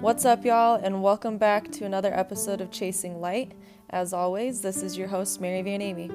What's 0.00 0.24
up, 0.24 0.44
y'all, 0.44 0.76
and 0.76 1.02
welcome 1.02 1.38
back 1.38 1.72
to 1.72 1.84
another 1.84 2.16
episode 2.16 2.60
of 2.60 2.70
Chasing 2.70 3.20
Light. 3.20 3.50
As 3.90 4.12
always, 4.12 4.60
this 4.60 4.80
is 4.80 4.96
your 4.96 5.08
host, 5.08 5.40
Mary 5.40 5.60
Van 5.60 5.82
Amy. 5.82 6.06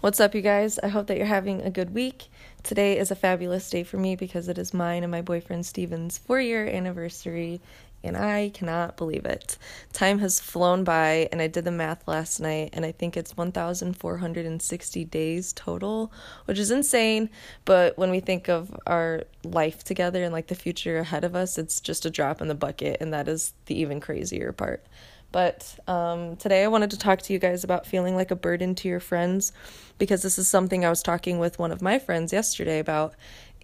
What's 0.00 0.18
up, 0.18 0.34
you 0.34 0.42
guys? 0.42 0.80
I 0.80 0.88
hope 0.88 1.06
that 1.06 1.18
you're 1.18 1.26
having 1.26 1.62
a 1.62 1.70
good 1.70 1.94
week. 1.94 2.30
Today 2.64 2.98
is 2.98 3.12
a 3.12 3.14
fabulous 3.14 3.70
day 3.70 3.84
for 3.84 3.96
me 3.96 4.16
because 4.16 4.48
it 4.48 4.58
is 4.58 4.74
mine 4.74 5.04
and 5.04 5.12
my 5.12 5.22
boyfriend 5.22 5.66
Steven's 5.66 6.18
four 6.18 6.40
year 6.40 6.66
anniversary, 6.66 7.60
and 8.04 8.16
I 8.16 8.50
cannot 8.54 8.96
believe 8.96 9.24
it. 9.24 9.58
Time 9.92 10.18
has 10.18 10.40
flown 10.40 10.84
by, 10.84 11.28
and 11.32 11.40
I 11.40 11.46
did 11.46 11.64
the 11.64 11.70
math 11.70 12.06
last 12.06 12.40
night, 12.40 12.70
and 12.72 12.84
I 12.84 12.92
think 12.92 13.16
it's 13.16 13.36
1,460 13.36 15.04
days 15.06 15.52
total, 15.52 16.12
which 16.46 16.58
is 16.58 16.70
insane. 16.70 17.30
But 17.64 17.96
when 17.96 18.10
we 18.10 18.20
think 18.20 18.48
of 18.48 18.74
our 18.86 19.24
life 19.44 19.84
together 19.84 20.22
and 20.24 20.32
like 20.32 20.48
the 20.48 20.54
future 20.54 20.98
ahead 20.98 21.24
of 21.24 21.34
us, 21.34 21.58
it's 21.58 21.80
just 21.80 22.06
a 22.06 22.10
drop 22.10 22.40
in 22.40 22.48
the 22.48 22.54
bucket, 22.54 22.98
and 23.00 23.12
that 23.12 23.28
is 23.28 23.54
the 23.66 23.78
even 23.80 24.00
crazier 24.00 24.52
part. 24.52 24.84
But 25.32 25.78
um, 25.88 26.36
today 26.36 26.62
I 26.62 26.68
wanted 26.68 26.90
to 26.90 26.98
talk 26.98 27.22
to 27.22 27.32
you 27.32 27.38
guys 27.38 27.64
about 27.64 27.86
feeling 27.86 28.14
like 28.14 28.30
a 28.30 28.36
burden 28.36 28.74
to 28.76 28.88
your 28.88 29.00
friends 29.00 29.52
because 29.98 30.20
this 30.20 30.38
is 30.38 30.46
something 30.46 30.84
I 30.84 30.90
was 30.90 31.02
talking 31.02 31.38
with 31.38 31.58
one 31.58 31.72
of 31.72 31.80
my 31.80 31.98
friends 31.98 32.34
yesterday 32.34 32.78
about 32.78 33.14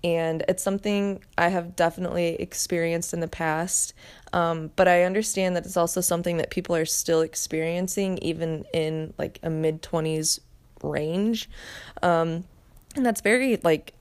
and 0.05 0.45
it's 0.49 0.63
something 0.63 1.23
I 1.37 1.49
have 1.49 1.77
definitely 1.77 2.37
experienced 2.37 3.13
in 3.13 3.21
the 3.21 3.29
past. 3.29 3.95
Um, 4.33 4.71
but 4.77 4.89
I 4.89 5.05
understand 5.05 5.57
that 5.57 5.65
it's 5.65 5.77
also 5.77 6.01
something 6.01 6.37
that 6.37 6.51
people 6.51 6.77
are 6.77 6.85
still 6.85 7.21
experiencing, 7.21 8.19
even 8.19 8.65
in 8.73 9.15
like 9.19 9.39
a 9.43 9.51
mid 9.51 9.83
20s 9.83 10.41
range. 10.83 11.49
Um, 12.03 12.45
and 12.95 13.05
that's 13.05 13.21
very 13.21 13.59
like 13.63 13.95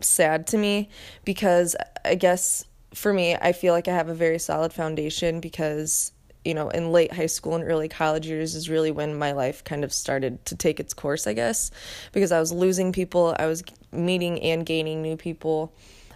sad 0.00 0.46
to 0.48 0.58
me 0.58 0.88
because 1.24 1.76
I 2.04 2.14
guess 2.14 2.64
for 2.94 3.12
me, 3.12 3.34
I 3.36 3.52
feel 3.52 3.72
like 3.72 3.88
I 3.88 3.94
have 3.94 4.08
a 4.08 4.14
very 4.14 4.38
solid 4.38 4.72
foundation 4.72 5.40
because 5.40 6.12
you 6.44 6.54
know, 6.54 6.70
in 6.70 6.90
late 6.90 7.12
high 7.12 7.26
school 7.26 7.54
and 7.54 7.64
early 7.64 7.88
college 7.88 8.26
years 8.26 8.54
is 8.54 8.68
really 8.68 8.90
when 8.90 9.16
my 9.16 9.32
life 9.32 9.62
kind 9.62 9.84
of 9.84 9.92
started 9.92 10.44
to 10.46 10.56
take 10.56 10.80
its 10.80 10.92
course, 10.92 11.26
I 11.26 11.34
guess, 11.34 11.70
because 12.10 12.32
I 12.32 12.40
was 12.40 12.52
losing 12.52 12.92
people, 12.92 13.36
I 13.38 13.46
was 13.46 13.62
meeting 13.92 14.40
and 14.40 14.64
gaining 14.64 15.02
new 15.02 15.16
people. 15.16 15.72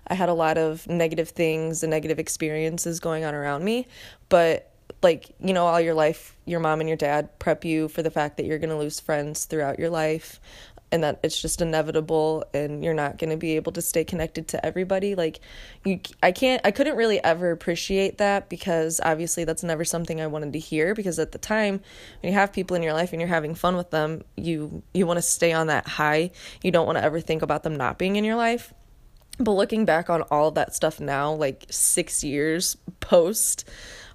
I 0.08 0.14
had 0.14 0.28
a 0.28 0.34
lot 0.34 0.56
of 0.58 0.86
negative 0.88 1.30
things 1.30 1.82
and 1.82 1.90
negative 1.90 2.18
experiences 2.18 3.00
going 3.00 3.24
on 3.24 3.34
around 3.34 3.64
me, 3.64 3.86
but 4.28 4.70
like, 5.02 5.34
you 5.40 5.52
know, 5.52 5.66
all 5.66 5.80
your 5.80 5.94
life, 5.94 6.36
your 6.44 6.60
mom 6.60 6.80
and 6.80 6.88
your 6.88 6.96
dad 6.96 7.38
prep 7.38 7.64
you 7.64 7.88
for 7.88 8.02
the 8.02 8.10
fact 8.10 8.36
that 8.36 8.46
you're 8.46 8.58
going 8.58 8.70
to 8.70 8.76
lose 8.76 9.00
friends 9.00 9.44
throughout 9.44 9.78
your 9.78 9.90
life 9.90 10.40
and 10.92 11.02
that 11.02 11.18
it's 11.22 11.40
just 11.40 11.60
inevitable 11.60 12.44
and 12.54 12.84
you're 12.84 12.94
not 12.94 13.18
going 13.18 13.30
to 13.30 13.36
be 13.36 13.56
able 13.56 13.72
to 13.72 13.82
stay 13.82 14.04
connected 14.04 14.46
to 14.48 14.64
everybody 14.64 15.14
like 15.14 15.40
you 15.84 16.00
I 16.22 16.32
can't 16.32 16.60
I 16.64 16.70
couldn't 16.70 16.96
really 16.96 17.22
ever 17.22 17.50
appreciate 17.50 18.18
that 18.18 18.48
because 18.48 19.00
obviously 19.02 19.44
that's 19.44 19.64
never 19.64 19.84
something 19.84 20.20
I 20.20 20.28
wanted 20.28 20.52
to 20.52 20.58
hear 20.58 20.94
because 20.94 21.18
at 21.18 21.32
the 21.32 21.38
time 21.38 21.80
when 22.22 22.32
you 22.32 22.38
have 22.38 22.52
people 22.52 22.76
in 22.76 22.82
your 22.82 22.92
life 22.92 23.12
and 23.12 23.20
you're 23.20 23.28
having 23.28 23.54
fun 23.54 23.76
with 23.76 23.90
them 23.90 24.22
you 24.36 24.82
you 24.94 25.06
want 25.06 25.18
to 25.18 25.22
stay 25.22 25.52
on 25.52 25.66
that 25.66 25.86
high. 25.86 26.30
You 26.62 26.70
don't 26.70 26.86
want 26.86 26.98
to 26.98 27.04
ever 27.04 27.20
think 27.20 27.42
about 27.42 27.62
them 27.62 27.76
not 27.76 27.98
being 27.98 28.16
in 28.16 28.24
your 28.24 28.36
life. 28.36 28.72
But 29.38 29.52
looking 29.52 29.84
back 29.84 30.08
on 30.08 30.22
all 30.22 30.48
of 30.48 30.54
that 30.54 30.74
stuff 30.74 31.00
now 31.00 31.32
like 31.32 31.66
6 31.68 32.24
years 32.24 32.76
post 33.00 33.68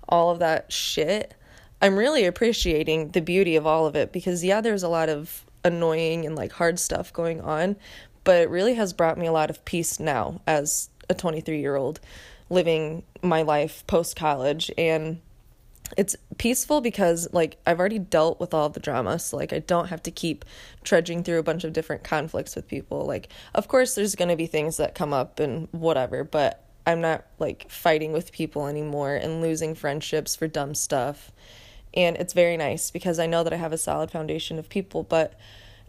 all 0.08 0.32
of 0.32 0.40
that 0.40 0.72
shit 0.72 1.36
I'm 1.82 1.98
really 1.98 2.26
appreciating 2.26 3.10
the 3.10 3.22
beauty 3.22 3.56
of 3.56 3.68
all 3.68 3.86
of 3.86 3.96
it 3.96 4.12
because 4.12 4.44
yeah 4.44 4.62
there's 4.62 4.84
a 4.84 4.90
lot 4.90 5.10
of 5.10 5.46
annoying 5.64 6.26
and 6.26 6.36
like 6.36 6.54
hard 6.54 6.80
stuff 6.80 7.12
going 7.14 7.42
on, 7.42 7.76
but 8.24 8.42
it 8.42 8.50
really 8.50 8.76
has 8.76 8.94
brought 8.94 9.18
me 9.18 9.28
a 9.28 9.32
lot 9.32 9.50
of 9.50 9.64
peace 9.66 10.00
now 10.00 10.42
as 10.48 10.90
a 11.10 11.14
23 11.14 11.60
year 11.60 11.76
old 11.76 12.00
living 12.50 13.04
my 13.22 13.42
life 13.42 13.86
post 13.88 14.16
college 14.16 14.72
and 14.78 15.22
it's 15.98 16.16
peaceful 16.38 16.82
because 16.82 17.28
like 17.34 17.58
I've 17.66 17.80
already 17.80 18.00
dealt 18.00 18.40
with 18.40 18.54
all 18.54 18.70
the 18.70 18.80
drama, 18.80 19.20
so 19.20 19.38
like 19.38 19.52
I 19.52 19.60
don't 19.60 19.88
have 19.88 20.02
to 20.04 20.12
keep 20.12 20.46
trudging 20.84 21.24
through 21.24 21.40
a 21.40 21.44
bunch 21.44 21.64
of 21.64 21.74
different 21.74 22.04
conflicts 22.04 22.56
with 22.56 22.68
people. 22.68 23.06
Like 23.06 23.30
of 23.54 23.68
course 23.68 23.96
there's 23.96 24.16
going 24.16 24.30
to 24.30 24.36
be 24.36 24.48
things 24.48 24.78
that 24.78 24.96
come 24.96 25.14
up 25.14 25.40
and 25.40 25.68
whatever, 25.72 26.24
but 26.24 26.64
I'm 26.86 27.02
not 27.02 27.26
like 27.40 27.70
fighting 27.70 28.14
with 28.14 28.32
people 28.32 28.68
anymore 28.68 29.16
and 29.16 29.42
losing 29.42 29.76
friendships 29.76 30.36
for 30.36 30.48
dumb 30.48 30.76
stuff 30.76 31.32
and 31.94 32.16
it's 32.18 32.34
very 32.34 32.58
nice 32.58 32.92
because 32.92 33.20
I 33.20 33.26
know 33.26 33.44
that 33.44 33.54
I 33.54 33.58
have 33.58 33.74
a 33.74 33.78
solid 33.78 34.12
foundation 34.12 34.58
of 34.58 34.70
people, 34.70 35.04
but 35.04 35.34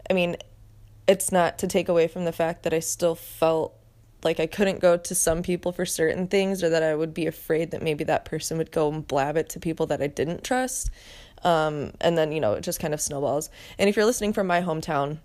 I 0.09 0.13
mean, 0.13 0.37
it's 1.07 1.31
not 1.31 1.57
to 1.59 1.67
take 1.67 1.89
away 1.89 2.07
from 2.07 2.25
the 2.25 2.31
fact 2.31 2.63
that 2.63 2.73
I 2.73 2.79
still 2.79 3.15
felt 3.15 3.73
like 4.23 4.39
I 4.39 4.47
couldn't 4.47 4.79
go 4.79 4.97
to 4.97 5.15
some 5.15 5.43
people 5.43 5.71
for 5.71 5.85
certain 5.85 6.27
things 6.27 6.63
or 6.63 6.69
that 6.69 6.83
I 6.83 6.95
would 6.95 7.13
be 7.13 7.27
afraid 7.27 7.71
that 7.71 7.81
maybe 7.81 8.03
that 8.05 8.25
person 8.25 8.57
would 8.57 8.71
go 8.71 8.91
and 8.91 9.05
blab 9.05 9.35
it 9.37 9.49
to 9.49 9.59
people 9.59 9.85
that 9.87 10.01
I 10.01 10.07
didn't 10.07 10.43
trust. 10.43 10.89
Um, 11.43 11.91
and 11.99 12.17
then, 12.17 12.31
you 12.31 12.39
know, 12.39 12.53
it 12.53 12.61
just 12.61 12.79
kind 12.79 12.93
of 12.93 13.01
snowballs. 13.01 13.49
And 13.77 13.89
if 13.89 13.95
you're 13.95 14.05
listening 14.05 14.31
from 14.31 14.47
my 14.47 14.61
hometown, 14.61 15.17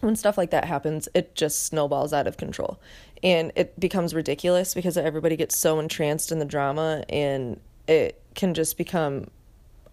when 0.00 0.16
stuff 0.16 0.36
like 0.36 0.50
that 0.50 0.66
happens, 0.66 1.08
it 1.14 1.34
just 1.34 1.64
snowballs 1.64 2.12
out 2.12 2.26
of 2.26 2.36
control. 2.36 2.78
And 3.22 3.52
it 3.56 3.78
becomes 3.80 4.14
ridiculous 4.14 4.74
because 4.74 4.98
everybody 4.98 5.36
gets 5.36 5.56
so 5.56 5.78
entranced 5.78 6.30
in 6.30 6.38
the 6.38 6.44
drama 6.44 7.04
and 7.08 7.58
it 7.88 8.20
can 8.34 8.52
just 8.52 8.76
become 8.76 9.28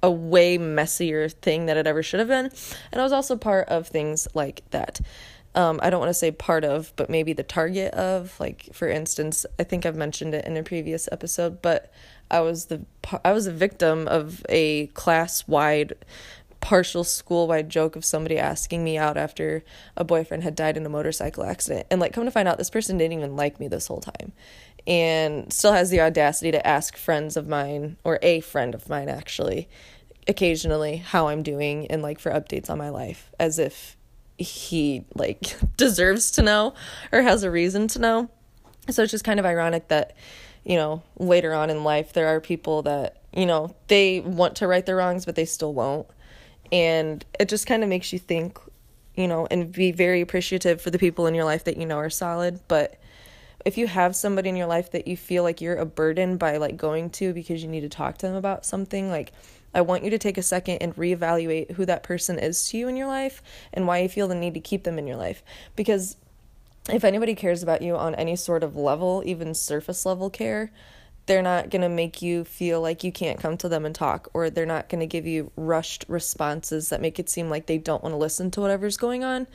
a 0.03 0.11
way 0.11 0.57
messier 0.57 1.29
thing 1.29 1.67
that 1.67 1.77
it 1.77 1.87
ever 1.87 2.01
should 2.03 2.19
have 2.19 2.29
been. 2.29 2.51
And 2.91 3.01
I 3.01 3.03
was 3.03 3.13
also 3.13 3.35
part 3.37 3.67
of 3.69 3.87
things 3.87 4.27
like 4.33 4.63
that. 4.71 4.99
Um, 5.53 5.79
I 5.83 5.89
don't 5.89 5.99
want 5.99 6.09
to 6.09 6.15
say 6.15 6.31
part 6.31 6.63
of, 6.63 6.93
but 6.95 7.09
maybe 7.09 7.33
the 7.33 7.43
target 7.43 7.93
of. 7.93 8.39
Like 8.39 8.69
for 8.73 8.87
instance, 8.87 9.45
I 9.59 9.63
think 9.63 9.85
I've 9.85 9.95
mentioned 9.95 10.33
it 10.33 10.45
in 10.45 10.55
a 10.57 10.63
previous 10.63 11.09
episode, 11.11 11.61
but 11.61 11.91
I 12.29 12.39
was 12.39 12.65
the 12.65 12.85
I 13.25 13.33
was 13.33 13.47
a 13.47 13.51
victim 13.51 14.07
of 14.07 14.45
a 14.47 14.87
class 14.87 15.47
wide 15.47 15.93
partial 16.61 17.03
school 17.03 17.47
wide 17.47 17.69
joke 17.69 17.95
of 17.95 18.05
somebody 18.05 18.37
asking 18.37 18.83
me 18.83 18.95
out 18.97 19.17
after 19.17 19.63
a 19.97 20.03
boyfriend 20.03 20.43
had 20.43 20.55
died 20.55 20.77
in 20.77 20.85
a 20.85 20.89
motorcycle 20.89 21.43
accident. 21.43 21.87
And 21.91 21.99
like 21.99 22.13
come 22.13 22.23
to 22.25 22.31
find 22.31 22.47
out 22.47 22.57
this 22.57 22.69
person 22.69 22.97
didn't 22.97 23.17
even 23.17 23.35
like 23.35 23.59
me 23.59 23.67
this 23.67 23.87
whole 23.87 23.99
time 23.99 24.31
and 24.87 25.51
still 25.51 25.73
has 25.73 25.89
the 25.89 26.01
audacity 26.01 26.51
to 26.51 26.67
ask 26.67 26.97
friends 26.97 27.37
of 27.37 27.47
mine 27.47 27.97
or 28.03 28.19
a 28.21 28.41
friend 28.41 28.73
of 28.73 28.89
mine 28.89 29.09
actually 29.09 29.69
occasionally 30.27 30.97
how 30.97 31.27
I'm 31.27 31.43
doing 31.43 31.87
and 31.87 32.01
like 32.01 32.19
for 32.19 32.31
updates 32.31 32.69
on 32.69 32.77
my 32.77 32.89
life 32.89 33.31
as 33.39 33.59
if 33.59 33.97
he 34.37 35.05
like 35.15 35.55
deserves 35.77 36.31
to 36.31 36.41
know 36.41 36.73
or 37.11 37.21
has 37.21 37.43
a 37.43 37.51
reason 37.51 37.87
to 37.89 37.99
know. 37.99 38.29
So 38.89 39.03
it's 39.03 39.11
just 39.11 39.23
kind 39.23 39.39
of 39.39 39.45
ironic 39.45 39.87
that 39.89 40.15
you 40.63 40.75
know 40.75 41.01
later 41.17 41.53
on 41.53 41.69
in 41.69 41.83
life 41.83 42.13
there 42.13 42.27
are 42.27 42.39
people 42.39 42.83
that 42.83 43.21
you 43.33 43.45
know 43.45 43.75
they 43.87 44.19
want 44.19 44.55
to 44.57 44.67
right 44.67 44.85
their 44.85 44.97
wrongs 44.97 45.25
but 45.25 45.35
they 45.35 45.45
still 45.45 45.73
won't 45.73 46.07
and 46.71 47.25
it 47.39 47.49
just 47.49 47.65
kind 47.65 47.83
of 47.83 47.89
makes 47.89 48.13
you 48.13 48.19
think 48.19 48.59
you 49.15 49.27
know 49.27 49.47
and 49.49 49.71
be 49.71 49.91
very 49.91 50.21
appreciative 50.21 50.79
for 50.79 50.91
the 50.91 50.99
people 50.99 51.25
in 51.25 51.33
your 51.33 51.45
life 51.45 51.63
that 51.63 51.77
you 51.77 51.85
know 51.85 51.97
are 51.97 52.09
solid 52.09 52.59
but 52.67 53.00
if 53.65 53.77
you 53.77 53.87
have 53.87 54.15
somebody 54.15 54.49
in 54.49 54.55
your 54.55 54.67
life 54.67 54.91
that 54.91 55.07
you 55.07 55.15
feel 55.15 55.43
like 55.43 55.61
you're 55.61 55.77
a 55.77 55.85
burden 55.85 56.37
by 56.37 56.57
like 56.57 56.77
going 56.77 57.09
to 57.11 57.33
because 57.33 57.61
you 57.61 57.69
need 57.69 57.81
to 57.81 57.89
talk 57.89 58.17
to 58.19 58.27
them 58.27 58.35
about 58.35 58.65
something 58.65 59.09
like 59.09 59.31
I 59.73 59.81
want 59.81 60.03
you 60.03 60.09
to 60.09 60.17
take 60.17 60.37
a 60.37 60.43
second 60.43 60.79
and 60.79 60.95
reevaluate 60.95 61.71
who 61.71 61.85
that 61.85 62.03
person 62.03 62.37
is 62.37 62.67
to 62.67 62.77
you 62.77 62.87
in 62.87 62.97
your 62.97 63.07
life 63.07 63.41
and 63.73 63.87
why 63.87 63.99
you 63.99 64.09
feel 64.09 64.27
the 64.27 64.35
need 64.35 64.53
to 64.55 64.59
keep 64.59 64.83
them 64.83 64.99
in 64.99 65.07
your 65.07 65.15
life. 65.15 65.43
Because 65.75 66.17
if 66.89 67.03
anybody 67.03 67.35
cares 67.35 67.63
about 67.63 67.81
you 67.81 67.95
on 67.95 68.15
any 68.15 68.35
sort 68.35 68.63
of 68.63 68.75
level, 68.75 69.23
even 69.25 69.53
surface 69.53 70.05
level 70.05 70.29
care, 70.29 70.71
they're 71.27 71.41
not 71.41 71.69
going 71.69 71.83
to 71.83 71.89
make 71.89 72.21
you 72.21 72.43
feel 72.43 72.81
like 72.81 73.03
you 73.03 73.11
can't 73.11 73.39
come 73.39 73.55
to 73.57 73.69
them 73.69 73.85
and 73.85 73.93
talk, 73.93 74.29
or 74.33 74.49
they're 74.49 74.65
not 74.65 74.89
going 74.89 74.99
to 74.99 75.07
give 75.07 75.27
you 75.27 75.51
rushed 75.55 76.03
responses 76.07 76.89
that 76.89 77.01
make 77.01 77.19
it 77.19 77.29
seem 77.29 77.49
like 77.49 77.67
they 77.67 77.77
don't 77.77 78.03
want 78.03 78.13
to 78.13 78.17
listen 78.17 78.49
to 78.51 78.61
whatever's 78.61 78.97
going 78.97 79.23
on. 79.23 79.47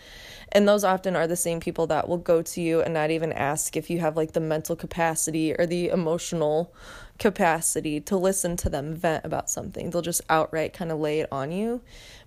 And 0.52 0.68
those 0.68 0.84
often 0.84 1.16
are 1.16 1.26
the 1.26 1.36
same 1.36 1.60
people 1.60 1.88
that 1.88 2.08
will 2.08 2.18
go 2.18 2.40
to 2.40 2.60
you 2.60 2.80
and 2.82 2.94
not 2.94 3.10
even 3.10 3.32
ask 3.32 3.76
if 3.76 3.90
you 3.90 3.98
have 3.98 4.16
like 4.16 4.32
the 4.32 4.40
mental 4.40 4.76
capacity 4.76 5.54
or 5.58 5.66
the 5.66 5.88
emotional 5.88 6.72
capacity 7.18 8.00
to 8.02 8.16
listen 8.16 8.56
to 8.58 8.70
them 8.70 8.94
vent 8.94 9.24
about 9.24 9.50
something. 9.50 9.90
They'll 9.90 10.02
just 10.02 10.22
outright 10.30 10.72
kind 10.72 10.92
of 10.92 11.00
lay 11.00 11.20
it 11.20 11.28
on 11.32 11.50
you. 11.50 11.82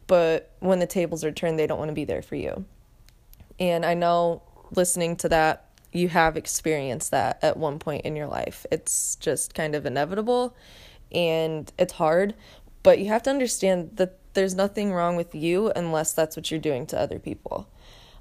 But 0.07 0.51
when 0.59 0.79
the 0.79 0.87
tables 0.87 1.23
are 1.23 1.31
turned, 1.31 1.57
they 1.57 1.67
don't 1.67 1.79
want 1.79 1.89
to 1.89 1.95
be 1.95 2.05
there 2.05 2.21
for 2.21 2.35
you. 2.35 2.65
And 3.59 3.85
I 3.85 3.93
know 3.93 4.41
listening 4.71 5.15
to 5.17 5.29
that 5.29 5.68
you 5.91 6.09
have 6.09 6.37
experienced 6.37 7.11
that 7.11 7.39
at 7.41 7.57
one 7.57 7.79
point 7.79 8.05
in 8.05 8.15
your 8.15 8.27
life. 8.27 8.65
It's 8.71 9.15
just 9.15 9.53
kind 9.53 9.75
of 9.75 9.85
inevitable 9.85 10.55
and 11.11 11.71
it's 11.77 11.93
hard, 11.93 12.35
but 12.83 12.99
you 12.99 13.07
have 13.07 13.23
to 13.23 13.29
understand 13.29 13.91
that 13.95 14.17
there's 14.33 14.55
nothing 14.55 14.93
wrong 14.93 15.15
with 15.15 15.33
you 15.33 15.71
unless 15.75 16.13
that's 16.13 16.35
what 16.35 16.51
you're 16.51 16.59
doing 16.59 16.85
to 16.87 16.99
other 16.99 17.19
people. 17.19 17.67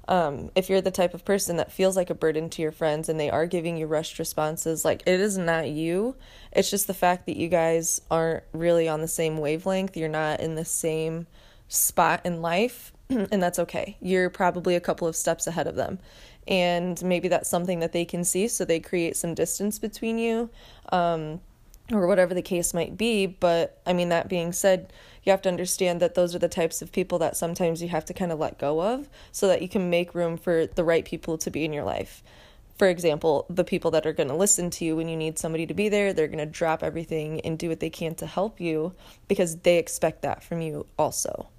Um, 0.07 0.49
if 0.55 0.69
you're 0.69 0.81
the 0.81 0.89
type 0.89 1.13
of 1.13 1.23
person 1.23 1.57
that 1.57 1.71
feels 1.71 1.95
like 1.95 2.09
a 2.09 2.15
burden 2.15 2.49
to 2.49 2.63
your 2.63 2.71
friends 2.71 3.09
and 3.09 3.19
they 3.19 3.29
are 3.29 3.45
giving 3.45 3.77
you 3.77 3.85
rushed 3.85 4.17
responses, 4.17 4.83
like 4.83 5.03
it 5.05 5.19
is 5.19 5.37
not 5.37 5.69
you. 5.69 6.15
It's 6.51 6.71
just 6.71 6.87
the 6.87 6.95
fact 6.95 7.27
that 7.27 7.37
you 7.37 7.47
guys 7.47 8.01
aren't 8.09 8.43
really 8.51 8.89
on 8.89 9.01
the 9.01 9.07
same 9.07 9.37
wavelength. 9.37 9.95
You're 9.95 10.09
not 10.09 10.39
in 10.39 10.55
the 10.55 10.65
same 10.65 11.27
spot 11.67 12.21
in 12.25 12.41
life 12.41 12.91
and 13.09 13.41
that's 13.41 13.59
okay. 13.59 13.97
You're 13.99 14.29
probably 14.29 14.75
a 14.75 14.79
couple 14.79 15.07
of 15.07 15.15
steps 15.15 15.47
ahead 15.47 15.67
of 15.67 15.75
them. 15.75 15.99
And 16.47 17.01
maybe 17.03 17.27
that's 17.27 17.49
something 17.49 17.79
that 17.79 17.91
they 17.91 18.05
can 18.05 18.23
see, 18.23 18.47
so 18.47 18.65
they 18.65 18.79
create 18.79 19.15
some 19.15 19.33
distance 19.33 19.77
between 19.77 20.17
you, 20.17 20.49
um, 20.91 21.41
or 21.91 22.07
whatever 22.07 22.33
the 22.33 22.41
case 22.41 22.73
might 22.73 22.97
be. 22.97 23.27
But 23.27 23.81
I 23.85 23.93
mean, 23.93 24.09
that 24.09 24.29
being 24.29 24.51
said, 24.51 24.91
you 25.23 25.31
have 25.31 25.41
to 25.43 25.49
understand 25.49 25.99
that 26.01 26.15
those 26.15 26.33
are 26.33 26.39
the 26.39 26.47
types 26.47 26.81
of 26.81 26.91
people 26.91 27.19
that 27.19 27.37
sometimes 27.37 27.81
you 27.81 27.89
have 27.89 28.05
to 28.05 28.13
kind 28.13 28.31
of 28.31 28.39
let 28.39 28.57
go 28.57 28.81
of 28.81 29.09
so 29.31 29.47
that 29.47 29.61
you 29.61 29.69
can 29.69 29.89
make 29.89 30.15
room 30.15 30.37
for 30.37 30.65
the 30.65 30.83
right 30.83 31.05
people 31.05 31.37
to 31.37 31.51
be 31.51 31.65
in 31.65 31.73
your 31.73 31.83
life. 31.83 32.23
For 32.77 32.87
example, 32.87 33.45
the 33.49 33.65
people 33.65 33.91
that 33.91 34.05
are 34.05 34.13
going 34.13 34.29
to 34.29 34.35
listen 34.35 34.69
to 34.71 34.85
you 34.85 34.95
when 34.95 35.09
you 35.09 35.17
need 35.17 35.37
somebody 35.37 35.67
to 35.67 35.73
be 35.73 35.89
there, 35.89 36.13
they're 36.13 36.27
going 36.27 36.39
to 36.39 36.45
drop 36.45 36.81
everything 36.81 37.41
and 37.41 37.59
do 37.59 37.67
what 37.67 37.81
they 37.81 37.89
can 37.89 38.15
to 38.15 38.25
help 38.25 38.61
you 38.61 38.93
because 39.27 39.57
they 39.57 39.77
expect 39.77 40.21
that 40.21 40.43
from 40.43 40.61
you 40.61 40.85
also 40.97 41.49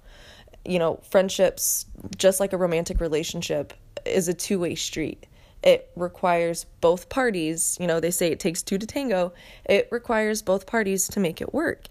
you 0.65 0.79
know, 0.79 0.99
friendships, 1.09 1.85
just 2.17 2.39
like 2.39 2.53
a 2.53 2.57
romantic 2.57 2.99
relationship, 2.99 3.73
is 4.05 4.27
a 4.27 4.33
two 4.33 4.59
way 4.59 4.75
street. 4.75 5.27
It 5.63 5.91
requires 5.95 6.65
both 6.81 7.09
parties, 7.09 7.77
you 7.79 7.85
know, 7.85 7.99
they 7.99 8.11
say 8.11 8.31
it 8.31 8.39
takes 8.39 8.63
two 8.63 8.79
to 8.79 8.87
tango. 8.87 9.31
It 9.65 9.87
requires 9.91 10.41
both 10.41 10.65
parties 10.65 11.07
to 11.09 11.19
make 11.19 11.39
it 11.39 11.53
work. 11.53 11.85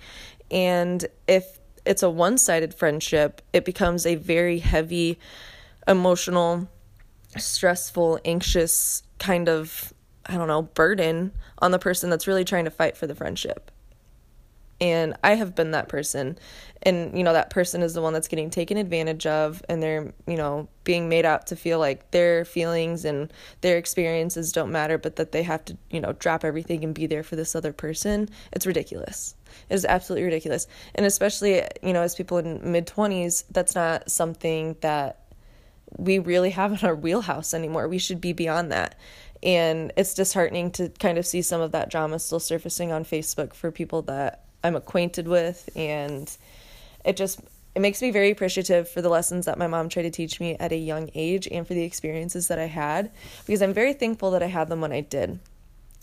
And 0.50 1.06
if 1.28 1.60
it's 1.86 2.02
a 2.02 2.10
one 2.10 2.36
sided 2.36 2.74
friendship, 2.74 3.42
it 3.52 3.64
becomes 3.64 4.06
a 4.06 4.16
very 4.16 4.58
heavy, 4.58 5.18
emotional, 5.86 6.68
stressful, 7.36 8.18
anxious 8.24 9.04
kind 9.18 9.48
of, 9.48 9.92
I 10.26 10.36
don't 10.36 10.48
know, 10.48 10.62
burden 10.62 11.32
on 11.58 11.70
the 11.70 11.78
person 11.78 12.10
that's 12.10 12.26
really 12.26 12.44
trying 12.44 12.64
to 12.64 12.70
fight 12.70 12.96
for 12.96 13.06
the 13.06 13.14
friendship 13.14 13.70
and 14.80 15.14
I 15.22 15.34
have 15.34 15.54
been 15.54 15.72
that 15.72 15.88
person. 15.88 16.38
And 16.82 17.16
you 17.16 17.22
know 17.22 17.34
that 17.34 17.50
person 17.50 17.82
is 17.82 17.92
the 17.92 18.00
one 18.00 18.14
that's 18.14 18.28
getting 18.28 18.48
taken 18.48 18.78
advantage 18.78 19.26
of 19.26 19.62
and 19.68 19.82
they're 19.82 20.14
you 20.26 20.36
know 20.36 20.66
being 20.84 21.10
made 21.10 21.26
out 21.26 21.46
to 21.48 21.56
feel 21.56 21.78
like 21.78 22.10
their 22.10 22.46
feelings 22.46 23.04
and 23.04 23.30
their 23.60 23.76
experiences 23.76 24.50
don't 24.50 24.72
matter 24.72 24.96
but 24.96 25.16
that 25.16 25.32
they 25.32 25.42
have 25.42 25.62
to 25.66 25.76
you 25.90 26.00
know 26.00 26.12
drop 26.14 26.42
everything 26.42 26.82
and 26.82 26.94
be 26.94 27.06
there 27.06 27.22
for 27.22 27.36
this 27.36 27.54
other 27.54 27.72
person. 27.74 28.30
It's 28.52 28.66
ridiculous. 28.66 29.34
It 29.68 29.74
is 29.74 29.84
absolutely 29.84 30.24
ridiculous. 30.24 30.66
And 30.94 31.04
especially 31.04 31.62
you 31.82 31.92
know 31.92 32.00
as 32.00 32.14
people 32.14 32.38
in 32.38 32.72
mid 32.72 32.86
20s 32.86 33.44
that's 33.50 33.74
not 33.74 34.10
something 34.10 34.76
that 34.80 35.20
we 35.98 36.18
really 36.18 36.50
have 36.50 36.72
in 36.72 36.88
our 36.88 36.94
wheelhouse 36.94 37.52
anymore. 37.52 37.88
We 37.88 37.98
should 37.98 38.22
be 38.22 38.32
beyond 38.32 38.72
that. 38.72 38.94
And 39.42 39.92
it's 39.96 40.14
disheartening 40.14 40.70
to 40.72 40.88
kind 40.88 41.18
of 41.18 41.26
see 41.26 41.42
some 41.42 41.60
of 41.60 41.72
that 41.72 41.90
drama 41.90 42.18
still 42.18 42.40
surfacing 42.40 42.90
on 42.92 43.04
Facebook 43.04 43.52
for 43.52 43.70
people 43.70 44.02
that 44.02 44.44
I'm 44.62 44.76
acquainted 44.76 45.28
with 45.28 45.68
and 45.74 46.34
it 47.04 47.16
just 47.16 47.40
it 47.74 47.80
makes 47.80 48.02
me 48.02 48.10
very 48.10 48.30
appreciative 48.30 48.88
for 48.88 49.00
the 49.00 49.08
lessons 49.08 49.46
that 49.46 49.58
my 49.58 49.68
mom 49.68 49.88
tried 49.88 50.02
to 50.02 50.10
teach 50.10 50.40
me 50.40 50.56
at 50.58 50.72
a 50.72 50.76
young 50.76 51.08
age 51.14 51.46
and 51.50 51.66
for 51.66 51.74
the 51.74 51.84
experiences 51.84 52.48
that 52.48 52.58
I 52.58 52.66
had 52.66 53.12
because 53.46 53.62
I'm 53.62 53.72
very 53.72 53.92
thankful 53.92 54.32
that 54.32 54.42
I 54.42 54.46
had 54.46 54.68
them 54.68 54.80
when 54.80 54.92
I 54.92 55.00
did. 55.00 55.38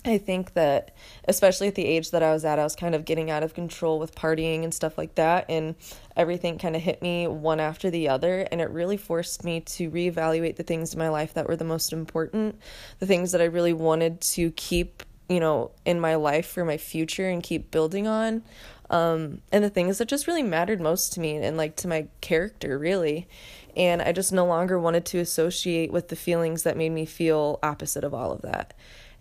I 0.05 0.17
think 0.17 0.53
that 0.53 0.95
especially 1.27 1.67
at 1.67 1.75
the 1.75 1.85
age 1.85 2.11
that 2.11 2.23
I 2.23 2.31
was 2.31 2.45
at, 2.45 2.59
I 2.59 2.63
was 2.63 2.75
kind 2.75 2.95
of 2.95 3.03
getting 3.03 3.29
out 3.29 3.43
of 3.43 3.53
control 3.53 3.99
with 3.99 4.15
partying 4.15 4.63
and 4.63 4.73
stuff 4.73 4.97
like 4.97 5.15
that 5.15 5.45
and 5.49 5.75
everything 6.15 6.57
kind 6.57 6.75
of 6.75 6.81
hit 6.81 7.01
me 7.01 7.27
one 7.27 7.59
after 7.59 7.89
the 7.89 8.07
other 8.07 8.47
and 8.49 8.61
it 8.61 8.69
really 8.69 8.95
forced 8.95 9.43
me 9.43 9.59
to 9.61 9.91
reevaluate 9.91 10.55
the 10.55 10.63
things 10.63 10.93
in 10.93 10.99
my 10.99 11.09
life 11.09 11.33
that 11.33 11.47
were 11.47 11.57
the 11.57 11.65
most 11.65 11.91
important, 11.91 12.57
the 12.99 13.05
things 13.05 13.33
that 13.33 13.41
I 13.41 13.45
really 13.45 13.73
wanted 13.73 14.21
to 14.21 14.51
keep 14.51 15.03
you 15.29 15.39
know, 15.39 15.71
in 15.85 15.99
my 15.99 16.15
life 16.15 16.47
for 16.47 16.63
my 16.63 16.77
future 16.77 17.29
and 17.29 17.43
keep 17.43 17.71
building 17.71 18.07
on. 18.07 18.43
Um, 18.89 19.41
and 19.51 19.63
the 19.63 19.69
things 19.69 19.97
that 19.97 20.07
just 20.07 20.27
really 20.27 20.43
mattered 20.43 20.79
most 20.79 21.13
to 21.13 21.19
me 21.19 21.37
and 21.37 21.57
like 21.57 21.75
to 21.77 21.87
my 21.87 22.07
character, 22.21 22.79
really. 22.79 23.27
And 23.75 24.01
I 24.01 24.11
just 24.11 24.31
no 24.31 24.45
longer 24.45 24.79
wanted 24.79 25.05
to 25.07 25.19
associate 25.19 25.91
with 25.91 26.07
the 26.07 26.15
feelings 26.15 26.63
that 26.63 26.77
made 26.77 26.91
me 26.91 27.05
feel 27.05 27.59
opposite 27.61 28.03
of 28.03 28.13
all 28.13 28.31
of 28.31 28.41
that. 28.43 28.73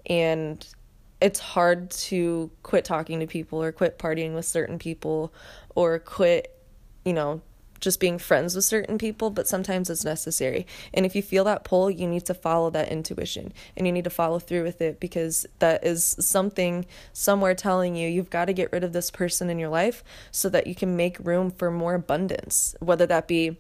And 0.06 0.66
it's 1.20 1.40
hard 1.40 1.90
to 1.90 2.50
quit 2.62 2.84
talking 2.84 3.20
to 3.20 3.26
people 3.26 3.62
or 3.62 3.72
quit 3.72 3.98
partying 3.98 4.34
with 4.34 4.44
certain 4.44 4.78
people 4.78 5.32
or 5.74 5.98
quit, 5.98 6.56
you 7.04 7.12
know, 7.12 7.40
just 7.80 8.00
being 8.00 8.18
friends 8.18 8.54
with 8.54 8.64
certain 8.64 8.98
people, 8.98 9.30
but 9.30 9.48
sometimes 9.48 9.90
it's 9.90 10.04
necessary. 10.04 10.66
And 10.94 11.06
if 11.06 11.14
you 11.14 11.22
feel 11.22 11.44
that 11.44 11.64
pull, 11.64 11.90
you 11.90 12.06
need 12.06 12.26
to 12.26 12.34
follow 12.34 12.70
that 12.70 12.88
intuition 12.88 13.52
and 13.76 13.86
you 13.86 13.92
need 13.92 14.04
to 14.04 14.10
follow 14.10 14.38
through 14.38 14.62
with 14.62 14.80
it 14.80 15.00
because 15.00 15.46
that 15.58 15.84
is 15.84 16.16
something 16.18 16.86
somewhere 17.12 17.54
telling 17.54 17.96
you 17.96 18.08
you've 18.08 18.30
got 18.30 18.46
to 18.46 18.52
get 18.52 18.72
rid 18.72 18.84
of 18.84 18.92
this 18.92 19.10
person 19.10 19.50
in 19.50 19.58
your 19.58 19.68
life 19.68 20.02
so 20.30 20.48
that 20.48 20.66
you 20.66 20.74
can 20.74 20.96
make 20.96 21.18
room 21.20 21.50
for 21.50 21.70
more 21.70 21.94
abundance, 21.94 22.74
whether 22.80 23.06
that 23.06 23.28
be 23.28 23.56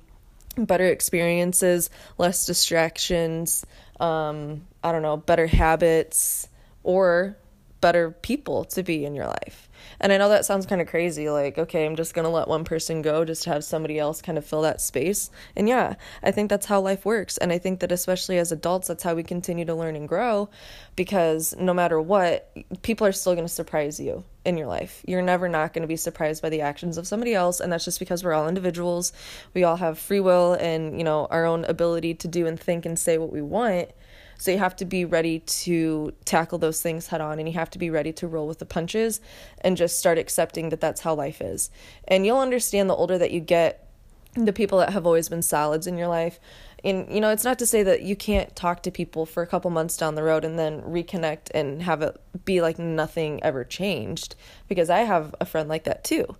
better 0.56 0.86
experiences, 0.86 1.90
less 2.18 2.46
distractions, 2.46 3.64
um, 4.00 4.62
I 4.82 4.92
don't 4.92 5.02
know, 5.02 5.16
better 5.16 5.46
habits, 5.46 6.48
or 6.82 7.36
better 7.80 8.10
people 8.10 8.64
to 8.64 8.82
be 8.82 9.04
in 9.04 9.14
your 9.14 9.26
life. 9.26 9.68
And 10.00 10.12
I 10.12 10.18
know 10.18 10.28
that 10.28 10.44
sounds 10.44 10.66
kind 10.66 10.80
of 10.80 10.88
crazy 10.88 11.28
like 11.30 11.58
okay, 11.58 11.86
I'm 11.86 11.96
just 11.96 12.14
going 12.14 12.24
to 12.24 12.30
let 12.30 12.48
one 12.48 12.64
person 12.64 13.02
go 13.02 13.24
just 13.24 13.42
to 13.44 13.50
have 13.50 13.64
somebody 13.64 13.98
else 13.98 14.22
kind 14.22 14.38
of 14.38 14.44
fill 14.44 14.62
that 14.62 14.80
space. 14.80 15.30
And 15.54 15.68
yeah, 15.68 15.94
I 16.22 16.30
think 16.30 16.50
that's 16.50 16.66
how 16.66 16.80
life 16.80 17.04
works 17.04 17.38
and 17.38 17.52
I 17.52 17.58
think 17.58 17.80
that 17.80 17.92
especially 17.92 18.38
as 18.38 18.52
adults 18.52 18.88
that's 18.88 19.02
how 19.02 19.14
we 19.14 19.22
continue 19.22 19.64
to 19.64 19.74
learn 19.74 19.96
and 19.96 20.08
grow 20.08 20.48
because 20.96 21.54
no 21.58 21.74
matter 21.74 22.00
what, 22.00 22.50
people 22.82 23.06
are 23.06 23.12
still 23.12 23.34
going 23.34 23.46
to 23.46 23.52
surprise 23.52 24.00
you 24.00 24.24
in 24.44 24.56
your 24.56 24.66
life. 24.66 25.02
You're 25.06 25.22
never 25.22 25.48
not 25.48 25.72
going 25.72 25.82
to 25.82 25.88
be 25.88 25.96
surprised 25.96 26.42
by 26.42 26.48
the 26.50 26.62
actions 26.62 26.98
of 26.98 27.06
somebody 27.06 27.34
else 27.34 27.60
and 27.60 27.72
that's 27.72 27.84
just 27.84 27.98
because 27.98 28.24
we're 28.24 28.32
all 28.32 28.48
individuals. 28.48 29.12
We 29.54 29.64
all 29.64 29.76
have 29.76 29.98
free 29.98 30.20
will 30.20 30.54
and, 30.54 30.98
you 30.98 31.04
know, 31.04 31.26
our 31.30 31.44
own 31.44 31.64
ability 31.64 32.14
to 32.14 32.28
do 32.28 32.46
and 32.46 32.58
think 32.58 32.86
and 32.86 32.98
say 32.98 33.18
what 33.18 33.32
we 33.32 33.42
want. 33.42 33.90
So 34.38 34.50
you 34.50 34.58
have 34.58 34.76
to 34.76 34.84
be 34.84 35.04
ready 35.04 35.40
to 35.40 36.12
tackle 36.24 36.58
those 36.58 36.82
things 36.82 37.08
head 37.08 37.20
on 37.20 37.38
and 37.38 37.48
you 37.48 37.54
have 37.54 37.70
to 37.70 37.78
be 37.78 37.90
ready 37.90 38.12
to 38.14 38.26
roll 38.26 38.46
with 38.46 38.58
the 38.58 38.66
punches 38.66 39.20
and 39.60 39.76
just 39.76 39.98
start 39.98 40.18
accepting 40.18 40.68
that 40.70 40.80
that's 40.80 41.00
how 41.00 41.14
life 41.14 41.40
is. 41.40 41.70
And 42.06 42.26
you'll 42.26 42.38
understand 42.38 42.90
the 42.90 42.94
older 42.94 43.18
that 43.18 43.30
you 43.30 43.40
get, 43.40 43.88
the 44.34 44.52
people 44.52 44.78
that 44.78 44.90
have 44.90 45.06
always 45.06 45.28
been 45.28 45.42
solids 45.42 45.86
in 45.86 45.96
your 45.96 46.08
life. 46.08 46.38
And 46.84 47.12
you 47.12 47.20
know, 47.20 47.30
it's 47.30 47.44
not 47.44 47.58
to 47.60 47.66
say 47.66 47.82
that 47.82 48.02
you 48.02 48.14
can't 48.14 48.54
talk 48.54 48.82
to 48.82 48.90
people 48.90 49.26
for 49.26 49.42
a 49.42 49.46
couple 49.46 49.70
months 49.70 49.96
down 49.96 50.14
the 50.14 50.22
road 50.22 50.44
and 50.44 50.58
then 50.58 50.82
reconnect 50.82 51.50
and 51.54 51.82
have 51.82 52.02
it 52.02 52.20
be 52.44 52.60
like 52.60 52.78
nothing 52.78 53.42
ever 53.42 53.64
changed 53.64 54.36
because 54.68 54.90
I 54.90 55.00
have 55.00 55.34
a 55.40 55.46
friend 55.46 55.68
like 55.68 55.84
that 55.84 56.04
too 56.04 56.36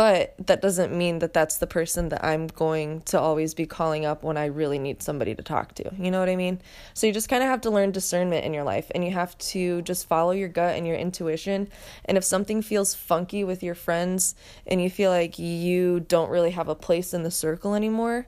but 0.00 0.34
that 0.46 0.62
doesn't 0.62 0.96
mean 0.96 1.18
that 1.18 1.34
that's 1.34 1.58
the 1.58 1.66
person 1.66 2.08
that 2.08 2.24
I'm 2.24 2.46
going 2.46 3.02
to 3.02 3.20
always 3.20 3.52
be 3.52 3.66
calling 3.66 4.06
up 4.06 4.22
when 4.22 4.38
I 4.38 4.46
really 4.46 4.78
need 4.78 5.02
somebody 5.02 5.34
to 5.34 5.42
talk 5.42 5.74
to. 5.74 5.92
You 5.98 6.10
know 6.10 6.18
what 6.18 6.30
I 6.30 6.36
mean? 6.36 6.62
So 6.94 7.06
you 7.06 7.12
just 7.12 7.28
kind 7.28 7.42
of 7.42 7.50
have 7.50 7.60
to 7.60 7.70
learn 7.70 7.90
discernment 7.90 8.46
in 8.46 8.54
your 8.54 8.64
life 8.64 8.90
and 8.94 9.04
you 9.04 9.10
have 9.10 9.36
to 9.36 9.82
just 9.82 10.08
follow 10.08 10.30
your 10.30 10.48
gut 10.48 10.74
and 10.74 10.86
your 10.86 10.96
intuition. 10.96 11.68
And 12.06 12.16
if 12.16 12.24
something 12.24 12.62
feels 12.62 12.94
funky 12.94 13.44
with 13.44 13.62
your 13.62 13.74
friends 13.74 14.34
and 14.66 14.80
you 14.80 14.88
feel 14.88 15.10
like 15.10 15.38
you 15.38 16.00
don't 16.00 16.30
really 16.30 16.52
have 16.52 16.68
a 16.68 16.74
place 16.74 17.12
in 17.12 17.22
the 17.22 17.30
circle 17.30 17.74
anymore, 17.74 18.26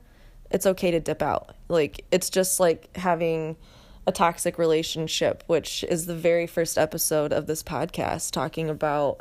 it's 0.51 0.67
okay 0.67 0.91
to 0.91 1.01
dip 1.01 1.23
out. 1.23 1.57
Like 1.69 2.05
it's 2.11 2.29
just 2.29 2.61
like 2.61 2.95
having 2.99 3.57
a 4.07 4.13
toxic 4.13 4.59
relationship, 4.59 5.45
which 5.47 5.85
is 5.85 6.07
the 6.07 6.17
very 6.17 6.47
first 6.47 6.77
episode 6.77 7.33
of 7.33 7.47
this 7.47 7.63
podcast 7.63 8.33
talking 8.33 8.69
about 8.69 9.21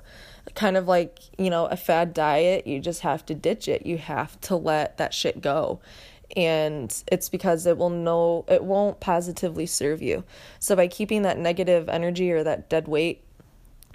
kind 0.56 0.76
of 0.76 0.88
like, 0.88 1.20
you 1.38 1.50
know, 1.50 1.66
a 1.68 1.78
fad 1.78 2.14
diet, 2.14 2.66
you 2.66 2.80
just 2.80 3.02
have 3.02 3.26
to 3.28 3.36
ditch 3.36 3.68
it. 3.68 3.86
You 3.86 3.98
have 3.98 4.40
to 4.42 4.56
let 4.56 4.98
that 4.98 5.14
shit 5.14 5.42
go. 5.42 5.80
And 6.36 7.04
it's 7.12 7.30
because 7.30 7.66
it 7.66 7.78
will 7.78 7.90
no 7.90 8.46
it 8.48 8.64
won't 8.64 9.00
positively 9.00 9.66
serve 9.66 10.02
you. 10.02 10.24
So 10.60 10.76
by 10.76 10.88
keeping 10.88 11.24
that 11.24 11.38
negative 11.38 11.90
energy 11.90 12.32
or 12.32 12.44
that 12.44 12.70
dead 12.70 12.88
weight 12.88 13.24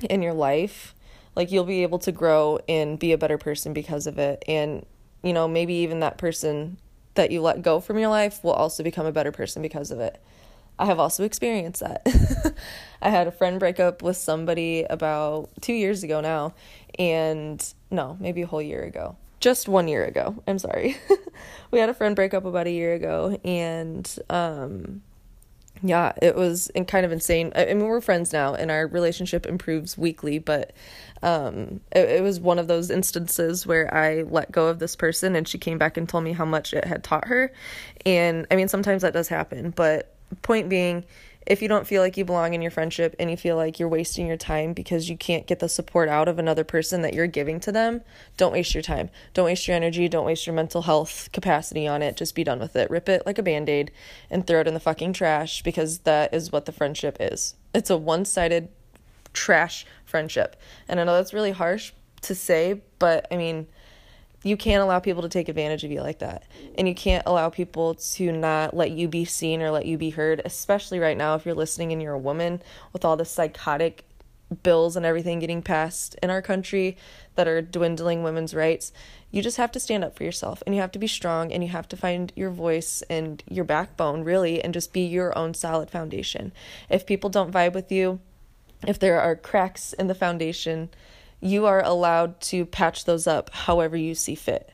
in 0.08 0.22
your 0.22 0.34
life, 0.34 0.94
like 1.34 1.50
you'll 1.50 1.64
be 1.64 1.82
able 1.82 1.98
to 2.00 2.12
grow 2.12 2.60
and 2.68 2.98
be 2.98 3.12
a 3.12 3.18
better 3.18 3.38
person 3.38 3.72
because 3.72 4.06
of 4.06 4.18
it. 4.18 4.44
And, 4.46 4.86
you 5.22 5.32
know, 5.32 5.48
maybe 5.48 5.74
even 5.74 6.00
that 6.00 6.18
person 6.18 6.78
that 7.14 7.30
you 7.30 7.40
let 7.40 7.62
go 7.62 7.80
from 7.80 7.98
your 7.98 8.08
life 8.08 8.44
will 8.44 8.52
also 8.52 8.82
become 8.82 9.06
a 9.06 9.12
better 9.12 9.32
person 9.32 9.62
because 9.62 9.90
of 9.90 9.98
it. 9.98 10.22
I 10.78 10.86
have 10.86 10.98
also 10.98 11.24
experienced 11.24 11.80
that. 11.80 12.06
I 13.02 13.10
had 13.10 13.26
a 13.26 13.32
friend 13.32 13.58
break 13.58 13.80
up 13.80 14.02
with 14.02 14.16
somebody 14.16 14.84
about 14.84 15.50
two 15.60 15.72
years 15.72 16.02
ago 16.02 16.20
now, 16.20 16.54
and 16.98 17.62
no, 17.90 18.16
maybe 18.20 18.42
a 18.42 18.46
whole 18.46 18.62
year 18.62 18.82
ago. 18.82 19.16
Just 19.40 19.68
one 19.68 19.88
year 19.88 20.04
ago. 20.04 20.42
I'm 20.46 20.58
sorry. 20.58 20.96
we 21.70 21.78
had 21.78 21.88
a 21.88 21.94
friend 21.94 22.16
break 22.16 22.34
up 22.34 22.44
about 22.44 22.66
a 22.66 22.70
year 22.70 22.94
ago, 22.94 23.38
and 23.44 24.18
um, 24.28 25.02
yeah, 25.82 26.12
it 26.22 26.34
was 26.34 26.70
kind 26.88 27.04
of 27.04 27.12
insane. 27.12 27.52
I 27.54 27.66
mean, 27.66 27.84
we're 27.84 28.00
friends 28.00 28.32
now, 28.32 28.54
and 28.54 28.70
our 28.70 28.86
relationship 28.86 29.46
improves 29.46 29.96
weekly, 29.96 30.38
but 30.38 30.72
um, 31.22 31.80
it, 31.92 32.08
it 32.08 32.22
was 32.22 32.40
one 32.40 32.58
of 32.58 32.66
those 32.66 32.90
instances 32.90 33.66
where 33.66 33.92
I 33.94 34.22
let 34.22 34.52
go 34.52 34.68
of 34.68 34.78
this 34.78 34.96
person, 34.96 35.36
and 35.36 35.46
she 35.46 35.58
came 35.58 35.78
back 35.78 35.96
and 35.96 36.08
told 36.08 36.24
me 36.24 36.32
how 36.32 36.44
much 36.44 36.72
it 36.72 36.84
had 36.84 37.04
taught 37.04 37.28
her. 37.28 37.52
And 38.04 38.46
I 38.50 38.56
mean, 38.56 38.68
sometimes 38.68 39.02
that 39.02 39.12
does 39.12 39.28
happen, 39.28 39.70
but 39.70 40.15
point 40.42 40.68
being, 40.68 41.04
if 41.46 41.62
you 41.62 41.68
don't 41.68 41.86
feel 41.86 42.02
like 42.02 42.16
you 42.16 42.24
belong 42.24 42.54
in 42.54 42.62
your 42.62 42.72
friendship 42.72 43.14
and 43.20 43.30
you 43.30 43.36
feel 43.36 43.54
like 43.54 43.78
you're 43.78 43.88
wasting 43.88 44.26
your 44.26 44.36
time 44.36 44.72
because 44.72 45.08
you 45.08 45.16
can't 45.16 45.46
get 45.46 45.60
the 45.60 45.68
support 45.68 46.08
out 46.08 46.26
of 46.26 46.40
another 46.40 46.64
person 46.64 47.02
that 47.02 47.14
you're 47.14 47.28
giving 47.28 47.60
to 47.60 47.70
them, 47.70 48.02
don't 48.36 48.52
waste 48.52 48.74
your 48.74 48.82
time. 48.82 49.10
Don't 49.32 49.44
waste 49.44 49.68
your 49.68 49.76
energy. 49.76 50.08
Don't 50.08 50.26
waste 50.26 50.46
your 50.46 50.56
mental 50.56 50.82
health 50.82 51.28
capacity 51.32 51.86
on 51.86 52.02
it. 52.02 52.16
Just 52.16 52.34
be 52.34 52.42
done 52.42 52.58
with 52.58 52.74
it. 52.74 52.90
Rip 52.90 53.08
it 53.08 53.24
like 53.24 53.38
a 53.38 53.44
band 53.44 53.68
aid 53.68 53.92
and 54.28 54.44
throw 54.44 54.60
it 54.60 54.66
in 54.66 54.74
the 54.74 54.80
fucking 54.80 55.12
trash 55.12 55.62
because 55.62 55.98
that 56.00 56.34
is 56.34 56.50
what 56.50 56.66
the 56.66 56.72
friendship 56.72 57.16
is. 57.20 57.54
It's 57.72 57.90
a 57.90 57.96
one 57.96 58.24
sided 58.24 58.68
trash 59.32 59.86
friendship. 60.04 60.56
And 60.88 60.98
I 60.98 61.04
know 61.04 61.14
that's 61.14 61.32
really 61.32 61.52
harsh 61.52 61.92
to 62.22 62.34
say, 62.34 62.82
but 62.98 63.28
I 63.30 63.36
mean, 63.36 63.68
you 64.42 64.56
can't 64.56 64.82
allow 64.82 65.00
people 65.00 65.22
to 65.22 65.28
take 65.28 65.48
advantage 65.48 65.84
of 65.84 65.90
you 65.90 66.00
like 66.00 66.20
that. 66.20 66.44
And 66.76 66.86
you 66.86 66.94
can't 66.94 67.24
allow 67.26 67.48
people 67.48 67.94
to 67.94 68.30
not 68.32 68.76
let 68.76 68.90
you 68.90 69.08
be 69.08 69.24
seen 69.24 69.62
or 69.62 69.70
let 69.70 69.86
you 69.86 69.98
be 69.98 70.10
heard, 70.10 70.42
especially 70.44 70.98
right 70.98 71.16
now 71.16 71.34
if 71.34 71.44
you're 71.44 71.54
listening 71.54 71.92
and 71.92 72.00
you're 72.00 72.14
a 72.14 72.18
woman 72.18 72.62
with 72.92 73.04
all 73.04 73.16
the 73.16 73.24
psychotic 73.24 74.04
bills 74.62 74.96
and 74.96 75.04
everything 75.04 75.40
getting 75.40 75.62
passed 75.62 76.14
in 76.22 76.30
our 76.30 76.40
country 76.40 76.96
that 77.34 77.48
are 77.48 77.60
dwindling 77.60 78.22
women's 78.22 78.54
rights. 78.54 78.92
You 79.30 79.42
just 79.42 79.56
have 79.56 79.72
to 79.72 79.80
stand 79.80 80.04
up 80.04 80.16
for 80.16 80.24
yourself 80.24 80.62
and 80.64 80.74
you 80.74 80.80
have 80.80 80.92
to 80.92 80.98
be 80.98 81.08
strong 81.08 81.52
and 81.52 81.62
you 81.64 81.70
have 81.70 81.88
to 81.88 81.96
find 81.96 82.32
your 82.36 82.50
voice 82.50 83.02
and 83.10 83.42
your 83.48 83.64
backbone, 83.64 84.22
really, 84.22 84.62
and 84.62 84.72
just 84.72 84.92
be 84.92 85.04
your 85.04 85.36
own 85.36 85.54
solid 85.54 85.90
foundation. 85.90 86.52
If 86.88 87.06
people 87.06 87.30
don't 87.30 87.52
vibe 87.52 87.74
with 87.74 87.90
you, 87.90 88.20
if 88.86 88.98
there 88.98 89.20
are 89.20 89.34
cracks 89.34 89.92
in 89.94 90.06
the 90.06 90.14
foundation, 90.14 90.90
you 91.48 91.66
are 91.66 91.82
allowed 91.82 92.40
to 92.40 92.66
patch 92.66 93.04
those 93.04 93.26
up 93.26 93.50
however 93.50 93.96
you 93.96 94.14
see 94.14 94.34
fit 94.34 94.72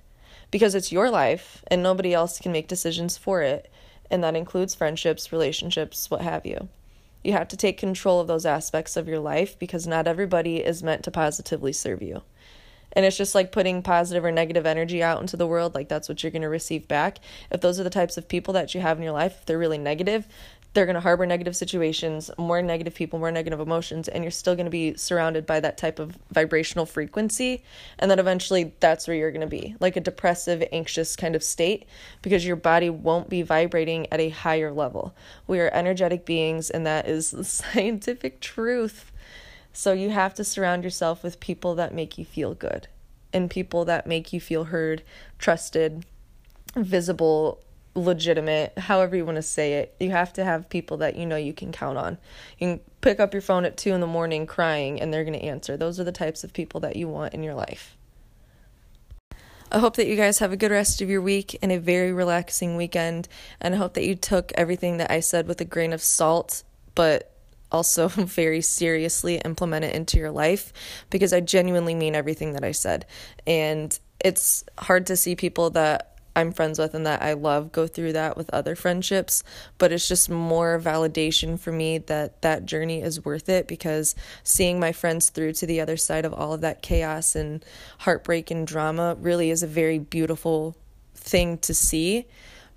because 0.53 0.75
it's 0.75 0.93
your 0.93 1.11
life 1.11 1.65
and 1.67 1.83
nobody 1.83 2.15
else 2.15 2.39
can 2.39 2.53
make 2.53 2.69
decisions 2.69 3.17
for 3.17 3.43
it. 3.43 3.69
And 4.11 4.23
that 4.23 4.37
includes 4.37 4.75
friendships, 4.75 5.33
relationships, 5.33 6.11
what 6.11 6.21
have 6.21 6.47
you. 6.47 6.69
You 7.25 7.33
have 7.33 7.49
to 7.49 7.57
take 7.57 7.79
control 7.79 8.21
of 8.21 8.27
those 8.27 8.45
aspects 8.45 8.97
of 8.97 9.09
your 9.09 9.19
life 9.19 9.59
because 9.59 9.87
not 9.87 10.07
everybody 10.07 10.59
is 10.59 10.83
meant 10.83 11.03
to 11.05 11.11
positively 11.11 11.73
serve 11.73 12.03
you. 12.03 12.23
And 12.93 13.07
it's 13.07 13.17
just 13.17 13.35
like 13.35 13.53
putting 13.53 13.83
positive 13.83 14.23
or 14.23 14.31
negative 14.31 14.67
energy 14.67 15.03
out 15.03 15.23
into 15.23 15.39
the 15.39 15.47
world, 15.47 15.75
like 15.75 15.89
that's 15.89 16.11
what 16.11 16.23
you're 16.23 16.33
going 16.33 16.43
to 16.43 16.49
receive 16.49 16.87
back. 16.87 17.19
If 17.51 17.63
those 17.63 17.81
are 17.81 17.85
the 17.85 17.91
types 17.91 18.19
of 18.19 18.29
people 18.29 18.53
that 18.53 18.75
you 18.75 18.83
have 18.83 18.99
in 18.99 19.03
your 19.03 19.15
life, 19.15 19.39
if 19.41 19.47
they're 19.47 19.59
really 19.59 19.79
negative, 19.79 20.27
they're 20.75 20.87
going 20.87 20.95
to 20.95 21.01
harbor 21.01 21.27
negative 21.27 21.55
situations, 21.55 22.31
more 22.39 22.63
negative 22.63 22.95
people, 22.95 23.19
more 23.19 23.31
negative 23.31 23.61
emotions, 23.61 24.09
and 24.09 24.25
you're 24.25 24.31
still 24.31 24.55
going 24.55 24.67
to 24.67 24.71
be 24.71 24.95
surrounded 24.97 25.45
by 25.45 25.61
that 25.61 25.77
type 25.77 25.99
of 25.99 26.17
vibrational 26.31 26.87
frequency. 26.87 27.63
And 27.99 28.11
then 28.11 28.19
eventually 28.19 28.73
that's 28.81 29.07
where 29.07 29.17
you're 29.17 29.31
going 29.31 29.43
to 29.43 29.47
be 29.47 29.77
like 29.81 29.97
a 29.97 30.01
depressive, 30.01 30.63
anxious 30.73 31.15
kind 31.15 31.37
of 31.37 31.43
state 31.43 31.87
because 32.23 32.47
your 32.47 32.57
body 32.57 32.89
won't 32.89 33.29
be 33.29 33.43
vibrating 33.43 34.11
at 34.11 34.21
a 34.21 34.31
higher 34.31 34.73
level. 34.73 35.15
We 35.47 35.61
are 35.61 35.71
energetic 35.75 36.25
beings, 36.25 36.71
and 36.71 36.87
that 36.87 37.07
is 37.07 37.31
the 37.31 37.45
scientific 37.45 38.41
truth. 38.41 39.13
So 39.75 39.93
you 39.93 40.11
have 40.11 40.35
to 40.35 40.45
surround 40.45 40.85
yourself 40.85 41.23
with 41.23 41.41
people 41.41 41.75
that 41.75 41.95
make 41.95 42.17
you 42.17 42.25
feel 42.25 42.55
good 42.55 42.89
and 43.33 43.51
people 43.51 43.85
that 43.87 44.07
make 44.07 44.33
you 44.33 44.41
feel 44.41 44.65
heard, 44.65 45.03
trusted, 45.39 46.05
visible, 46.77 47.63
legitimate, 47.95 48.79
however 48.79 49.17
you 49.17 49.25
want 49.25 49.37
to 49.37 49.43
say 49.43 49.75
it. 49.75 49.95
You 50.01 50.11
have 50.11 50.33
to 50.35 50.45
have 50.45 50.69
people 50.69 50.99
that 50.99 51.17
you 51.17 51.27
know 51.27 51.37
you 51.37 51.53
can 51.53 51.73
count 51.73 51.99
on. 51.99 52.19
You 52.59 52.67
can 52.67 52.81
pick 53.01 53.21
up 53.21 53.35
your 53.35 53.43
phone 53.43 53.65
at 53.65 53.77
two 53.77 53.93
in 53.93 54.01
the 54.01 54.07
morning 54.07 54.47
crying 54.47 55.01
and 55.01 55.13
they're 55.13 55.25
going 55.25 55.39
to 55.39 55.45
answer. 55.45 55.77
Those 55.77 56.01
are 56.01 56.05
the 56.05 56.13
types 56.13 56.45
of 56.45 56.53
people 56.53 56.81
that 56.81 56.97
you 56.97 57.09
want 57.09 57.35
in 57.35 57.43
your 57.43 57.55
life. 57.55 57.97
I 59.71 59.79
hope 59.79 59.97
that 59.97 60.07
you 60.07 60.17
guys 60.17 60.39
have 60.41 60.53
a 60.53 60.57
good 60.57 60.71
rest 60.71 61.01
of 61.01 61.09
your 61.09 61.23
week 61.23 61.59
and 61.63 61.73
a 61.73 61.79
very 61.79 62.13
relaxing 62.13 62.77
weekend. 62.77 63.27
And 63.61 63.75
I 63.75 63.79
hope 63.79 63.95
that 63.95 64.05
you 64.05 64.15
took 64.15 64.53
everything 64.55 64.99
that 64.99 65.11
I 65.11 65.21
said 65.21 65.49
with 65.49 65.61
a 65.63 65.65
grain 65.65 65.95
of 65.95 66.03
salt, 66.03 66.63
but 66.95 67.33
also 67.71 68.09
very 68.09 68.61
seriously 68.61 69.37
implement 69.39 69.85
it 69.85 69.95
into 69.95 70.19
your 70.19 70.31
life 70.31 70.73
because 71.09 71.33
I 71.33 71.41
genuinely 71.41 71.95
mean 71.95 72.15
everything 72.15 72.53
that 72.53 72.65
I 72.65 72.73
said. 72.73 73.07
And 73.47 73.99
it's 74.23 74.65
hard 74.79 75.07
to 75.07 75.17
see 75.17 75.37
people 75.37 75.71
that 75.71 76.12
I'm 76.35 76.53
friends 76.53 76.79
with 76.79 76.95
and 76.95 77.07
that 77.07 77.23
I 77.23 77.35
love 77.35 77.73
go 77.73 77.87
through 77.87 78.15
that 78.15 78.37
with 78.37 78.51
other 78.53 78.75
friendships, 78.75 79.45
but 79.79 79.93
it's 79.93 80.09
just 80.09 80.31
more 80.31 80.81
validation 80.81 81.59
for 81.59 81.73
me 81.73 81.99
that 81.99 82.43
that 82.43 82.65
journey 82.65 83.03
is 83.03 83.25
worth 83.25 83.49
it 83.49 83.69
because 83.69 84.15
seeing 84.43 84.81
my 84.81 84.93
friends 84.93 85.31
through 85.31 85.53
to 85.55 85.67
the 85.67 85.81
other 85.81 85.97
side 85.97 86.25
of 86.25 86.33
all 86.33 86.53
of 86.53 86.63
that 86.63 86.83
chaos 86.83 87.35
and 87.35 87.65
heartbreak 87.99 88.51
and 88.51 88.67
drama 88.67 89.17
really 89.21 89.51
is 89.51 89.63
a 89.63 89.67
very 89.67 89.99
beautiful 89.99 90.77
thing 91.15 91.59
to 91.59 91.75
see 91.75 92.27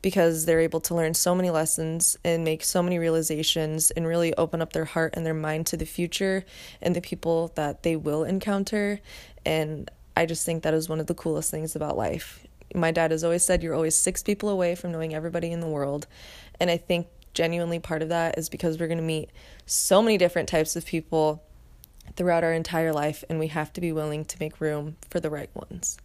because 0.02 0.46
they're 0.46 0.60
able 0.60 0.80
to 0.80 0.94
learn 0.94 1.16
so 1.16 1.34
many 1.34 1.50
lessons 1.50 2.16
and 2.24 2.44
make 2.44 2.64
so 2.64 2.84
many 2.84 3.00
realizations 3.00 3.90
and 3.90 4.06
really 4.06 4.36
open 4.36 4.62
up 4.62 4.72
their 4.72 4.86
heart 4.86 5.16
and 5.18 5.26
their 5.26 5.34
mind 5.34 5.66
to 5.66 5.76
the 5.76 5.86
future 5.86 6.46
and 6.80 6.96
the 6.96 7.02
people 7.02 7.52
that 7.56 7.82
they 7.82 7.96
will 7.96 8.24
encounter. 8.24 9.00
And 9.48 9.90
I 10.16 10.28
just 10.28 10.46
think 10.46 10.62
that 10.62 10.76
is 10.76 10.88
one 10.88 11.00
of 11.00 11.08
the 11.08 11.16
coolest 11.16 11.50
things 11.50 11.76
about 11.76 11.98
life 11.98 12.46
my 12.76 12.92
dad 12.92 13.12
has 13.12 13.24
always 13.24 13.46
said 13.46 13.64
you're 13.64 13.74
always 13.74 13.96
six 13.96 14.24
people 14.24 14.50
away 14.50 14.76
from 14.76 14.92
knowing 14.92 15.14
everybody 15.14 15.52
in 15.52 15.60
the 15.60 15.68
world. 15.68 16.08
And 16.60 16.70
I 16.70 16.78
think 16.78 17.08
genuinely 17.34 17.80
part 17.80 18.02
of 18.02 18.10
that 18.10 18.38
is 18.38 18.50
because 18.50 18.80
we're 18.80 18.88
going 18.88 18.98
to 18.98 19.04
meet 19.04 19.30
so 19.66 20.02
many 20.02 20.18
different 20.18 20.50
types 20.50 20.76
of 20.76 20.86
people 20.86 21.44
throughout 22.16 22.44
our 22.44 22.54
entire 22.54 22.94
life, 22.94 23.24
and 23.30 23.40
we 23.40 23.48
have 23.48 23.74
to 23.74 23.82
be 23.82 23.92
willing 23.92 24.26
to 24.26 24.38
make 24.40 24.62
room 24.62 24.96
for 25.10 25.20
the 25.20 25.30
right 25.30 25.50
ones. 25.54 25.98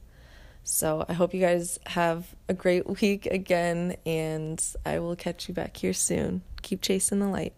So 0.65 1.05
I 1.09 1.13
hope 1.13 1.35
you 1.35 1.41
guys 1.41 1.79
have 1.87 2.35
a 2.49 2.55
great 2.55 3.01
week 3.01 3.27
again, 3.27 3.97
and 4.07 4.63
I 4.85 4.99
will 4.99 5.17
catch 5.17 5.49
you 5.49 5.55
back 5.55 5.77
here 5.77 5.93
soon. 5.93 6.43
Keep 6.63 6.83
chasing 6.83 7.19
the 7.19 7.29
light. 7.29 7.55